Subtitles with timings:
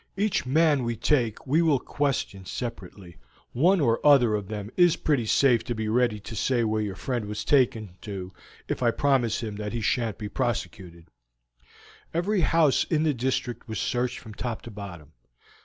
[0.17, 3.17] Each man we take we will question separately;
[3.51, 6.95] one or other of them is pretty safe to be ready to say where your
[6.95, 8.33] friend was taken to
[8.67, 11.05] if I promise him that he shan't be prosecuted."
[12.15, 15.11] Every house in the district was searched from top to bottom.